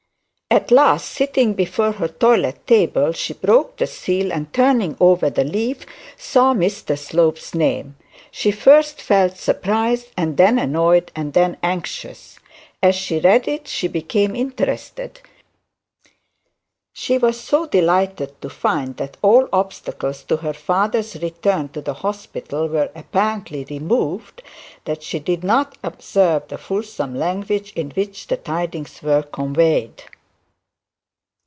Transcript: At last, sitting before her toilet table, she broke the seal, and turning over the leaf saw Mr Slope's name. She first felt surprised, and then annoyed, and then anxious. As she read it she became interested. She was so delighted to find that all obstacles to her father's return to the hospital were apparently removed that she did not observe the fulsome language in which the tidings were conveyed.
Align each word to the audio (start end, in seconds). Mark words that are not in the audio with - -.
At 0.53 0.69
last, 0.69 1.09
sitting 1.09 1.53
before 1.53 1.93
her 1.93 2.09
toilet 2.09 2.67
table, 2.67 3.13
she 3.13 3.33
broke 3.33 3.77
the 3.77 3.87
seal, 3.87 4.33
and 4.33 4.51
turning 4.51 4.97
over 4.99 5.29
the 5.29 5.45
leaf 5.45 5.85
saw 6.17 6.53
Mr 6.53 6.97
Slope's 6.99 7.53
name. 7.55 7.95
She 8.31 8.51
first 8.51 9.01
felt 9.01 9.37
surprised, 9.37 10.07
and 10.17 10.35
then 10.35 10.59
annoyed, 10.59 11.09
and 11.15 11.31
then 11.31 11.55
anxious. 11.63 12.37
As 12.83 12.95
she 12.95 13.21
read 13.21 13.47
it 13.47 13.65
she 13.69 13.87
became 13.87 14.35
interested. 14.35 15.21
She 16.91 17.17
was 17.17 17.39
so 17.39 17.65
delighted 17.65 18.41
to 18.41 18.49
find 18.49 18.97
that 18.97 19.15
all 19.21 19.47
obstacles 19.53 20.21
to 20.23 20.35
her 20.35 20.53
father's 20.53 21.15
return 21.21 21.69
to 21.69 21.79
the 21.79 21.93
hospital 21.93 22.67
were 22.67 22.91
apparently 22.93 23.63
removed 23.69 24.43
that 24.83 25.01
she 25.01 25.17
did 25.19 25.45
not 25.45 25.77
observe 25.81 26.49
the 26.49 26.57
fulsome 26.57 27.15
language 27.15 27.71
in 27.73 27.91
which 27.91 28.27
the 28.27 28.35
tidings 28.37 29.01
were 29.01 29.23
conveyed. 29.23 30.03